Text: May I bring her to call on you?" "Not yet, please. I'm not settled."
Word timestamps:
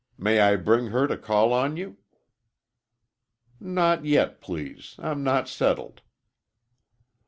May 0.17 0.39
I 0.39 0.55
bring 0.55 0.87
her 0.87 1.05
to 1.05 1.15
call 1.15 1.53
on 1.53 1.77
you?" 1.77 1.97
"Not 3.59 4.03
yet, 4.03 4.41
please. 4.41 4.95
I'm 4.97 5.23
not 5.23 5.47
settled." 5.47 6.01